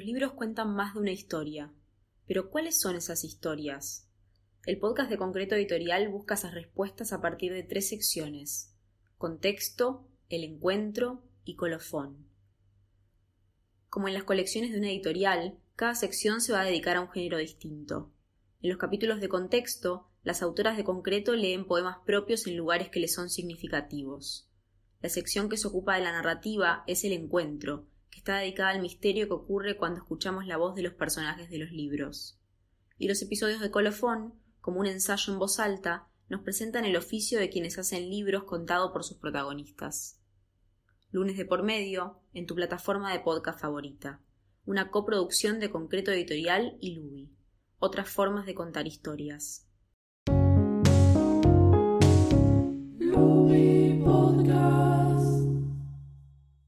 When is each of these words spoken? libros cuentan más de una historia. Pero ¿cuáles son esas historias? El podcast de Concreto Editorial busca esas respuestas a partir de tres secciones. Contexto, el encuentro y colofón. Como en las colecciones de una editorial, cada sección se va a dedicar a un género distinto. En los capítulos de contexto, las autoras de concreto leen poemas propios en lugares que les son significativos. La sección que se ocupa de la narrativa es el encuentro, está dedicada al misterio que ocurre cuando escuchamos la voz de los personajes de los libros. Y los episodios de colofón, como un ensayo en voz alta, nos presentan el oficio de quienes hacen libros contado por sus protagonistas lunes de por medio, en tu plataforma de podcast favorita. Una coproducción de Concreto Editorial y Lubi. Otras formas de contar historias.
libros 0.00 0.32
cuentan 0.32 0.74
más 0.74 0.94
de 0.94 1.00
una 1.00 1.12
historia. 1.12 1.72
Pero 2.26 2.50
¿cuáles 2.50 2.80
son 2.80 2.96
esas 2.96 3.24
historias? 3.24 4.08
El 4.64 4.78
podcast 4.78 5.10
de 5.10 5.18
Concreto 5.18 5.54
Editorial 5.54 6.08
busca 6.08 6.34
esas 6.34 6.54
respuestas 6.54 7.12
a 7.12 7.20
partir 7.20 7.52
de 7.52 7.64
tres 7.64 7.88
secciones. 7.88 8.74
Contexto, 9.18 10.08
el 10.28 10.44
encuentro 10.44 11.24
y 11.44 11.56
colofón. 11.56 12.28
Como 13.88 14.08
en 14.08 14.14
las 14.14 14.24
colecciones 14.24 14.72
de 14.72 14.78
una 14.78 14.88
editorial, 14.90 15.58
cada 15.76 15.94
sección 15.94 16.40
se 16.40 16.52
va 16.52 16.60
a 16.60 16.64
dedicar 16.64 16.96
a 16.96 17.00
un 17.00 17.10
género 17.10 17.38
distinto. 17.38 18.12
En 18.62 18.70
los 18.70 18.78
capítulos 18.78 19.20
de 19.20 19.28
contexto, 19.28 20.08
las 20.22 20.42
autoras 20.42 20.76
de 20.76 20.84
concreto 20.84 21.34
leen 21.34 21.66
poemas 21.66 21.98
propios 22.06 22.46
en 22.46 22.56
lugares 22.56 22.88
que 22.88 23.00
les 23.00 23.12
son 23.12 23.28
significativos. 23.28 24.48
La 25.00 25.08
sección 25.08 25.48
que 25.48 25.56
se 25.56 25.66
ocupa 25.66 25.96
de 25.96 26.02
la 26.02 26.12
narrativa 26.12 26.84
es 26.86 27.02
el 27.02 27.12
encuentro, 27.12 27.88
está 28.22 28.38
dedicada 28.38 28.70
al 28.70 28.80
misterio 28.80 29.26
que 29.26 29.34
ocurre 29.34 29.76
cuando 29.76 29.98
escuchamos 29.98 30.46
la 30.46 30.56
voz 30.56 30.74
de 30.74 30.82
los 30.82 30.94
personajes 30.94 31.50
de 31.50 31.58
los 31.58 31.72
libros. 31.72 32.38
Y 32.96 33.08
los 33.08 33.20
episodios 33.20 33.60
de 33.60 33.70
colofón, 33.70 34.34
como 34.60 34.78
un 34.80 34.86
ensayo 34.86 35.32
en 35.32 35.38
voz 35.38 35.58
alta, 35.58 36.08
nos 36.28 36.40
presentan 36.42 36.84
el 36.84 36.96
oficio 36.96 37.38
de 37.38 37.50
quienes 37.50 37.78
hacen 37.78 38.08
libros 38.08 38.44
contado 38.44 38.92
por 38.92 39.04
sus 39.04 39.18
protagonistas 39.18 40.22
lunes 41.12 41.36
de 41.36 41.44
por 41.44 41.62
medio, 41.62 42.22
en 42.32 42.46
tu 42.46 42.54
plataforma 42.54 43.12
de 43.12 43.20
podcast 43.20 43.60
favorita. 43.60 44.20
Una 44.64 44.90
coproducción 44.90 45.60
de 45.60 45.70
Concreto 45.70 46.10
Editorial 46.10 46.78
y 46.80 46.94
Lubi. 46.94 47.30
Otras 47.78 48.08
formas 48.08 48.46
de 48.46 48.54
contar 48.54 48.86
historias. 48.86 49.68